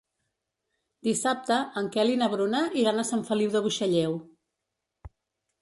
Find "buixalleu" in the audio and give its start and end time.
3.67-4.17